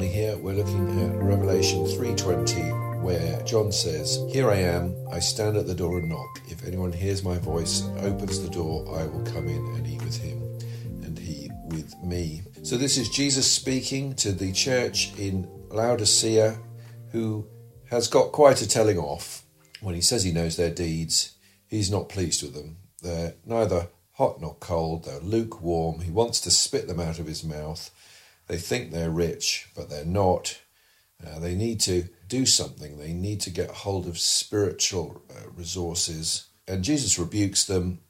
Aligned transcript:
Here. 0.00 0.36
We're 0.38 0.54
looking 0.54 1.00
at 1.00 1.22
Revelation 1.22 1.86
3:20 1.86 3.02
where 3.02 3.40
John 3.42 3.70
says, 3.70 4.18
"Here 4.30 4.50
I 4.50 4.56
am, 4.56 4.96
I 5.12 5.20
stand 5.20 5.56
at 5.56 5.66
the 5.66 5.74
door 5.74 5.98
and 5.98 6.08
knock. 6.08 6.40
If 6.48 6.64
anyone 6.66 6.92
hears 6.92 7.22
my 7.22 7.36
voice 7.38 7.82
and 7.82 7.98
opens 7.98 8.40
the 8.40 8.48
door, 8.48 8.98
I 8.98 9.06
will 9.06 9.22
come 9.22 9.48
in 9.48 9.64
and 9.74 9.86
eat 9.86 10.02
with 10.02 10.16
him 10.16 10.40
and 11.04 11.18
he 11.18 11.50
with 11.66 11.94
me." 12.02 12.42
So 12.62 12.76
this 12.76 12.96
is 12.96 13.10
Jesus 13.10 13.46
speaking 13.46 14.14
to 14.14 14.32
the 14.32 14.50
church 14.52 15.12
in 15.18 15.46
Laodicea 15.70 16.58
who 17.10 17.46
has 17.90 18.08
got 18.08 18.32
quite 18.32 18.62
a 18.62 18.68
telling 18.68 18.98
off. 18.98 19.44
When 19.82 19.94
he 19.94 20.00
says 20.00 20.24
he 20.24 20.32
knows 20.32 20.56
their 20.56 20.70
deeds, 20.70 21.32
he's 21.68 21.90
not 21.90 22.08
pleased 22.08 22.42
with 22.42 22.54
them. 22.54 22.78
They're 23.02 23.34
neither 23.44 23.88
hot 24.12 24.40
nor 24.40 24.56
cold, 24.58 25.04
they're 25.04 25.20
lukewarm. 25.20 26.00
He 26.00 26.10
wants 26.10 26.40
to 26.40 26.50
spit 26.50 26.88
them 26.88 27.00
out 27.00 27.18
of 27.18 27.26
his 27.26 27.44
mouth. 27.44 27.90
They 28.52 28.58
think 28.58 28.90
they're 28.90 29.08
rich, 29.08 29.68
but 29.74 29.88
they're 29.88 30.04
not. 30.04 30.60
Uh, 31.26 31.38
they 31.38 31.54
need 31.54 31.80
to 31.80 32.10
do 32.28 32.44
something. 32.44 32.98
They 32.98 33.14
need 33.14 33.40
to 33.40 33.50
get 33.50 33.70
hold 33.70 34.06
of 34.06 34.18
spiritual 34.18 35.22
uh, 35.30 35.48
resources. 35.56 36.48
And 36.68 36.84
Jesus 36.84 37.18
rebukes 37.18 37.64
them 37.64 38.00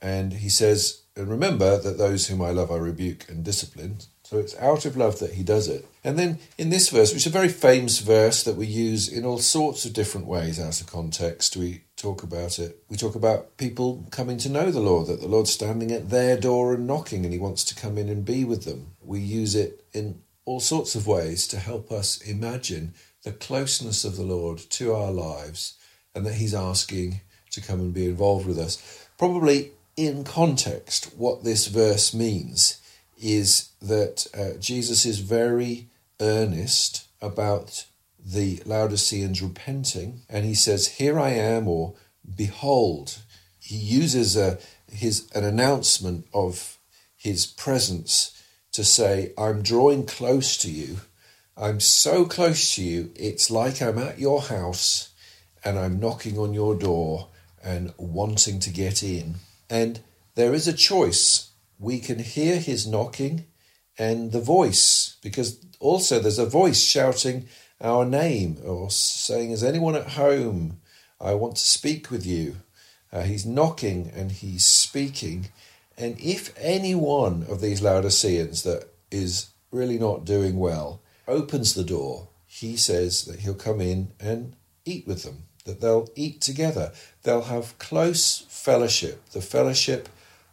and 0.00 0.32
he 0.32 0.48
says, 0.48 1.02
And 1.16 1.28
remember 1.28 1.78
that 1.78 1.98
those 1.98 2.28
whom 2.28 2.40
I 2.40 2.48
love 2.48 2.70
I 2.70 2.78
rebuke 2.78 3.28
and 3.28 3.44
discipline. 3.44 3.98
So 4.30 4.38
it's 4.38 4.56
out 4.58 4.86
of 4.86 4.96
love 4.96 5.18
that 5.18 5.32
he 5.32 5.42
does 5.42 5.66
it. 5.66 5.84
And 6.04 6.16
then 6.16 6.38
in 6.56 6.70
this 6.70 6.88
verse, 6.88 7.12
which 7.12 7.26
is 7.26 7.34
a 7.34 7.36
very 7.36 7.48
famous 7.48 7.98
verse 7.98 8.44
that 8.44 8.54
we 8.54 8.64
use 8.64 9.08
in 9.08 9.24
all 9.24 9.38
sorts 9.38 9.84
of 9.84 9.92
different 9.92 10.28
ways 10.28 10.60
out 10.60 10.80
of 10.80 10.86
context, 10.86 11.56
we 11.56 11.82
talk 11.96 12.22
about 12.22 12.60
it. 12.60 12.80
We 12.88 12.96
talk 12.96 13.16
about 13.16 13.56
people 13.56 14.06
coming 14.12 14.38
to 14.38 14.48
know 14.48 14.70
the 14.70 14.78
Lord, 14.78 15.08
that 15.08 15.20
the 15.20 15.26
Lord's 15.26 15.50
standing 15.50 15.90
at 15.90 16.10
their 16.10 16.36
door 16.36 16.72
and 16.72 16.86
knocking, 16.86 17.24
and 17.24 17.32
he 17.32 17.40
wants 17.40 17.64
to 17.64 17.74
come 17.74 17.98
in 17.98 18.08
and 18.08 18.24
be 18.24 18.44
with 18.44 18.64
them. 18.64 18.92
We 19.02 19.18
use 19.18 19.56
it 19.56 19.84
in 19.92 20.22
all 20.44 20.60
sorts 20.60 20.94
of 20.94 21.08
ways 21.08 21.48
to 21.48 21.58
help 21.58 21.90
us 21.90 22.20
imagine 22.22 22.94
the 23.24 23.32
closeness 23.32 24.04
of 24.04 24.16
the 24.16 24.22
Lord 24.22 24.58
to 24.58 24.94
our 24.94 25.10
lives 25.10 25.74
and 26.14 26.24
that 26.24 26.34
he's 26.34 26.54
asking 26.54 27.20
to 27.50 27.60
come 27.60 27.80
and 27.80 27.92
be 27.92 28.06
involved 28.06 28.46
with 28.46 28.60
us. 28.60 29.08
Probably 29.18 29.72
in 29.96 30.22
context, 30.22 31.14
what 31.16 31.42
this 31.42 31.66
verse 31.66 32.14
means 32.14 32.80
is 33.20 33.70
that 33.80 34.26
uh, 34.34 34.58
Jesus 34.58 35.04
is 35.04 35.18
very 35.18 35.88
earnest 36.20 37.06
about 37.20 37.86
the 38.24 38.62
Laodiceans 38.66 39.42
repenting, 39.42 40.22
and 40.28 40.44
he 40.44 40.54
says, 40.54 40.98
"Here 40.98 41.18
I 41.18 41.30
am," 41.30 41.68
or 41.68 41.94
"Behold." 42.34 43.18
He 43.58 43.76
uses 43.76 44.36
a 44.36 44.58
his 44.90 45.30
an 45.34 45.44
announcement 45.44 46.26
of 46.32 46.78
his 47.16 47.46
presence 47.46 48.32
to 48.72 48.84
say, 48.84 49.32
"I'm 49.38 49.62
drawing 49.62 50.06
close 50.06 50.56
to 50.58 50.70
you. 50.70 51.00
I'm 51.56 51.80
so 51.80 52.24
close 52.24 52.74
to 52.74 52.82
you. 52.82 53.12
It's 53.14 53.50
like 53.50 53.82
I'm 53.82 53.98
at 53.98 54.18
your 54.18 54.42
house, 54.42 55.10
and 55.64 55.78
I'm 55.78 56.00
knocking 56.00 56.38
on 56.38 56.54
your 56.54 56.74
door 56.74 57.28
and 57.62 57.92
wanting 57.98 58.60
to 58.60 58.70
get 58.70 59.02
in." 59.02 59.36
And 59.68 60.00
there 60.34 60.54
is 60.54 60.66
a 60.66 60.72
choice 60.72 61.49
we 61.80 61.98
can 61.98 62.18
hear 62.18 62.58
his 62.58 62.86
knocking 62.86 63.46
and 63.98 64.32
the 64.32 64.40
voice, 64.40 65.16
because 65.22 65.64
also 65.80 66.20
there's 66.20 66.38
a 66.38 66.46
voice 66.46 66.80
shouting 66.80 67.48
our 67.80 68.04
name 68.04 68.58
or 68.64 68.90
saying, 68.90 69.50
Is 69.50 69.64
anyone 69.64 69.96
at 69.96 70.10
home? 70.10 70.80
I 71.20 71.34
want 71.34 71.56
to 71.56 71.62
speak 71.62 72.10
with 72.10 72.24
you. 72.24 72.56
Uh, 73.12 73.22
he's 73.22 73.44
knocking 73.44 74.12
and 74.14 74.30
he's 74.30 74.64
speaking. 74.64 75.48
And 75.98 76.18
if 76.20 76.54
any 76.58 76.94
one 76.94 77.44
of 77.48 77.60
these 77.60 77.82
Laodiceans 77.82 78.62
that 78.62 78.88
is 79.10 79.50
really 79.70 79.98
not 79.98 80.24
doing 80.24 80.58
well 80.58 81.02
opens 81.26 81.74
the 81.74 81.84
door, 81.84 82.28
he 82.46 82.76
says 82.76 83.24
that 83.24 83.40
he'll 83.40 83.54
come 83.54 83.80
in 83.80 84.12
and 84.20 84.56
eat 84.84 85.06
with 85.06 85.24
them, 85.24 85.44
that 85.64 85.80
they'll 85.80 86.08
eat 86.14 86.40
together. 86.40 86.92
They'll 87.22 87.42
have 87.42 87.78
close 87.78 88.46
fellowship, 88.48 89.28
the 89.30 89.42
fellowship 89.42 90.08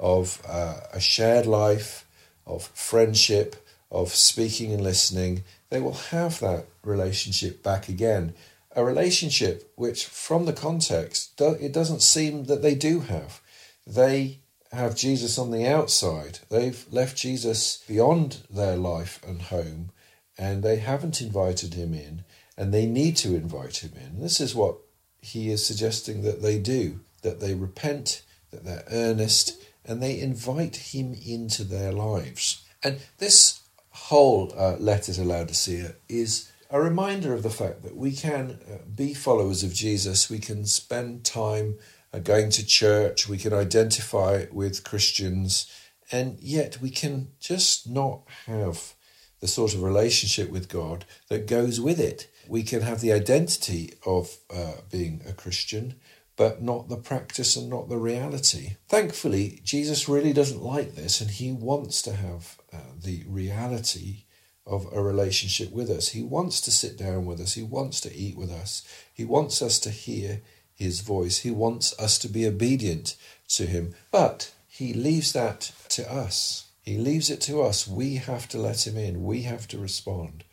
of 0.00 0.42
uh, 0.48 0.80
a 0.92 0.98
shared 0.98 1.46
life, 1.46 2.06
of 2.46 2.64
friendship, 2.74 3.54
of 3.90 4.14
speaking 4.14 4.72
and 4.72 4.82
listening, 4.82 5.44
they 5.68 5.80
will 5.80 5.94
have 5.94 6.40
that 6.40 6.66
relationship 6.82 7.62
back 7.62 7.88
again. 7.88 8.34
A 8.74 8.84
relationship 8.84 9.70
which, 9.76 10.06
from 10.06 10.46
the 10.46 10.52
context, 10.52 11.40
it 11.40 11.72
doesn't 11.72 12.02
seem 12.02 12.44
that 12.44 12.62
they 12.62 12.74
do 12.74 13.00
have. 13.00 13.40
They 13.86 14.38
have 14.72 14.96
Jesus 14.96 15.38
on 15.38 15.50
the 15.50 15.66
outside. 15.66 16.38
They've 16.48 16.84
left 16.90 17.16
Jesus 17.16 17.84
beyond 17.88 18.38
their 18.48 18.76
life 18.76 19.20
and 19.26 19.42
home, 19.42 19.90
and 20.38 20.62
they 20.62 20.76
haven't 20.76 21.20
invited 21.20 21.74
him 21.74 21.92
in, 21.92 22.24
and 22.56 22.72
they 22.72 22.86
need 22.86 23.16
to 23.18 23.34
invite 23.34 23.78
him 23.78 23.92
in. 23.96 24.20
This 24.20 24.40
is 24.40 24.54
what 24.54 24.76
he 25.20 25.50
is 25.50 25.66
suggesting 25.66 26.22
that 26.22 26.40
they 26.40 26.58
do 26.58 27.00
that 27.22 27.40
they 27.40 27.54
repent, 27.54 28.22
that 28.50 28.64
they're 28.64 28.84
earnest, 28.90 29.60
and 29.84 30.02
they 30.02 30.20
invite 30.20 30.76
him 30.76 31.14
into 31.26 31.64
their 31.64 31.92
lives. 31.92 32.64
And 32.82 33.00
this 33.18 33.60
whole 33.90 34.52
uh, 34.56 34.76
letter 34.76 35.12
to 35.12 35.24
Laodicea 35.24 35.94
is 36.08 36.50
a 36.70 36.80
reminder 36.80 37.34
of 37.34 37.42
the 37.42 37.50
fact 37.50 37.82
that 37.82 37.96
we 37.96 38.12
can 38.12 38.58
uh, 38.70 38.78
be 38.94 39.12
followers 39.12 39.64
of 39.64 39.74
Jesus, 39.74 40.30
we 40.30 40.38
can 40.38 40.64
spend 40.64 41.24
time 41.24 41.76
uh, 42.12 42.18
going 42.18 42.50
to 42.50 42.64
church, 42.64 43.28
we 43.28 43.38
can 43.38 43.52
identify 43.52 44.46
with 44.52 44.84
Christians, 44.84 45.70
and 46.12 46.38
yet 46.40 46.80
we 46.80 46.90
can 46.90 47.28
just 47.40 47.88
not 47.88 48.22
have 48.46 48.94
the 49.40 49.48
sort 49.48 49.74
of 49.74 49.82
relationship 49.82 50.50
with 50.50 50.68
God 50.68 51.04
that 51.28 51.46
goes 51.46 51.80
with 51.80 51.98
it. 51.98 52.30
We 52.46 52.62
can 52.62 52.82
have 52.82 53.00
the 53.00 53.12
identity 53.12 53.94
of 54.06 54.36
uh, 54.54 54.74
being 54.90 55.22
a 55.26 55.32
Christian, 55.32 55.94
but 56.40 56.62
not 56.62 56.88
the 56.88 56.96
practice 56.96 57.54
and 57.54 57.68
not 57.68 57.90
the 57.90 57.98
reality. 57.98 58.76
Thankfully, 58.88 59.60
Jesus 59.62 60.08
really 60.08 60.32
doesn't 60.32 60.62
like 60.62 60.94
this, 60.94 61.20
and 61.20 61.30
he 61.30 61.52
wants 61.52 62.00
to 62.00 62.14
have 62.14 62.56
uh, 62.72 62.78
the 62.98 63.24
reality 63.26 64.24
of 64.64 64.88
a 64.90 65.02
relationship 65.02 65.70
with 65.70 65.90
us. 65.90 66.08
He 66.08 66.22
wants 66.22 66.62
to 66.62 66.70
sit 66.70 66.96
down 66.96 67.26
with 67.26 67.42
us, 67.42 67.52
he 67.52 67.62
wants 67.62 68.00
to 68.00 68.16
eat 68.16 68.38
with 68.38 68.50
us, 68.50 68.88
he 69.12 69.22
wants 69.22 69.60
us 69.60 69.78
to 69.80 69.90
hear 69.90 70.40
his 70.72 71.02
voice, 71.02 71.40
he 71.40 71.50
wants 71.50 71.94
us 71.98 72.16
to 72.20 72.28
be 72.28 72.46
obedient 72.46 73.16
to 73.48 73.66
him, 73.66 73.92
but 74.10 74.50
he 74.66 74.94
leaves 74.94 75.34
that 75.34 75.72
to 75.90 76.10
us. 76.10 76.70
He 76.80 76.96
leaves 76.96 77.28
it 77.28 77.42
to 77.42 77.60
us. 77.60 77.86
We 77.86 78.14
have 78.14 78.48
to 78.48 78.58
let 78.58 78.86
him 78.86 78.96
in. 78.96 79.24
We 79.24 79.42
have 79.42 79.68
to 79.68 79.78
respond. 79.78 80.44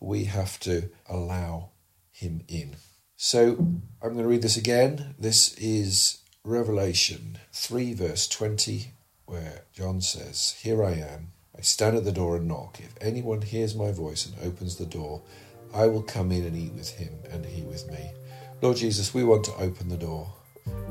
We 0.00 0.24
have 0.24 0.58
to 0.60 0.88
allow 1.06 1.72
him 2.12 2.44
in. 2.48 2.76
So 3.26 3.56
I'm 4.02 4.12
going 4.12 4.18
to 4.18 4.28
read 4.28 4.42
this 4.42 4.58
again. 4.58 5.14
This 5.18 5.54
is 5.54 6.18
Revelation 6.44 7.38
3, 7.54 7.94
verse 7.94 8.28
20, 8.28 8.88
where 9.24 9.62
John 9.72 10.02
says, 10.02 10.54
Here 10.60 10.84
I 10.84 10.92
am. 10.92 11.28
I 11.56 11.62
stand 11.62 11.96
at 11.96 12.04
the 12.04 12.12
door 12.12 12.36
and 12.36 12.46
knock. 12.46 12.80
If 12.80 12.94
anyone 13.00 13.40
hears 13.40 13.74
my 13.74 13.92
voice 13.92 14.26
and 14.26 14.34
opens 14.46 14.76
the 14.76 14.84
door, 14.84 15.22
I 15.72 15.86
will 15.86 16.02
come 16.02 16.32
in 16.32 16.44
and 16.44 16.54
eat 16.54 16.74
with 16.74 16.90
him 16.90 17.14
and 17.30 17.46
he 17.46 17.62
with 17.62 17.90
me. 17.90 18.10
Lord 18.60 18.76
Jesus, 18.76 19.14
we 19.14 19.24
want 19.24 19.44
to 19.44 19.56
open 19.56 19.88
the 19.88 19.96
door, 19.96 20.30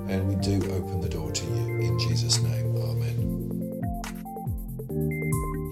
and 0.08 0.28
we 0.28 0.34
do 0.42 0.56
open 0.72 1.02
the 1.02 1.10
door 1.10 1.32
to 1.32 1.46
you. 1.46 1.82
In 1.82 2.00
Jesus' 2.00 2.42
name, 2.42 2.76
Amen. 2.78 3.84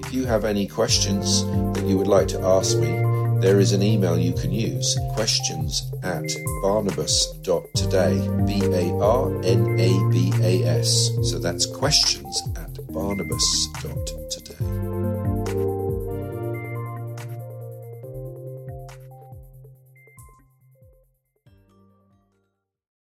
If 0.06 0.14
you 0.14 0.26
have 0.26 0.46
any 0.46 0.68
questions 0.68 1.44
that 1.74 1.86
you 1.88 1.98
would 1.98 2.06
like 2.06 2.28
to 2.28 2.40
ask 2.42 2.78
me, 2.78 3.11
there 3.42 3.60
is 3.60 3.74
an 3.74 3.82
email 3.82 4.18
you 4.18 4.34
can 4.34 4.52
use 4.52 4.98
questions 5.14 5.92
at 6.04 6.24
barnabas.today, 6.62 8.14
B 8.46 8.62
A 8.64 8.94
R 9.04 9.36
N 9.44 9.80
A 9.80 10.10
B 10.12 10.32
A 10.42 10.64
S. 10.80 11.10
So 11.24 11.40
that's 11.40 11.66
questions 11.66 12.42
at 12.56 12.88
barnabas.today 12.94 14.21